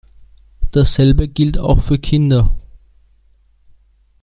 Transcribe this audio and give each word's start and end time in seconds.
Dasselbe 0.71 1.27
gilt 1.27 1.59
auch 1.59 1.83
für 1.83 1.99
Kinder. 1.99 2.55